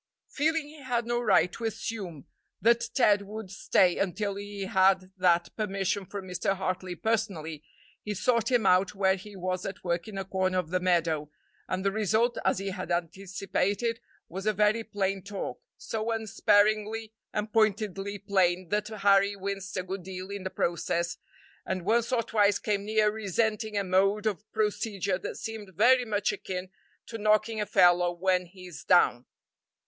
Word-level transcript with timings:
Feeling 0.31 0.63
he 0.67 0.81
had 0.81 1.05
no 1.05 1.19
right 1.21 1.51
to 1.51 1.63
assume 1.65 2.25
that 2.59 2.89
Ted 2.95 3.21
would 3.21 3.51
stay 3.51 3.99
until 3.99 4.33
he 4.33 4.63
had 4.63 5.11
that 5.15 5.55
permission 5.55 6.07
from 6.07 6.25
Mr. 6.25 6.57
Hartley 6.57 6.95
personally, 6.95 7.63
he 8.01 8.15
sought 8.15 8.51
him 8.51 8.65
out, 8.65 8.95
where 8.95 9.13
he 9.13 9.35
was 9.35 9.63
at 9.63 9.83
work 9.83 10.07
in 10.07 10.17
a 10.17 10.25
corner 10.25 10.57
of 10.57 10.71
the 10.71 10.79
meadow, 10.79 11.29
and 11.67 11.85
the 11.85 11.91
result, 11.91 12.39
as 12.43 12.57
he 12.57 12.71
had 12.71 12.89
anticipated, 12.91 13.99
was 14.27 14.47
a 14.47 14.53
very 14.53 14.83
plain 14.83 15.21
talk 15.21 15.61
so 15.77 16.09
unsparingly 16.09 17.13
and 17.31 17.53
pointedly 17.53 18.17
plain 18.17 18.69
that 18.69 18.87
Harry 18.87 19.35
winced 19.35 19.77
a 19.77 19.83
good 19.83 20.01
deal 20.01 20.31
in 20.31 20.43
the 20.43 20.49
process, 20.49 21.17
and 21.63 21.85
once 21.85 22.11
or 22.11 22.23
twice 22.23 22.57
came 22.57 22.85
near 22.85 23.11
resenting 23.11 23.77
a 23.77 23.83
mode 23.83 24.25
of 24.25 24.51
procedure 24.51 25.19
that 25.19 25.37
seemed 25.37 25.75
very 25.75 26.05
much 26.05 26.31
akin 26.31 26.71
to 27.05 27.19
knocking 27.19 27.61
a 27.61 27.67
fellow 27.67 28.11
when 28.11 28.47
he's 28.47 28.83
down. 28.83 29.25